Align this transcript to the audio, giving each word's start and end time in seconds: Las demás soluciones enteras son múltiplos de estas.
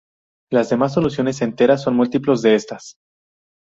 Las 0.49 0.69
demás 0.71 0.95
soluciones 0.95 1.43
enteras 1.43 1.83
son 1.83 1.95
múltiplos 1.95 2.41
de 2.41 2.55
estas. 2.55 2.95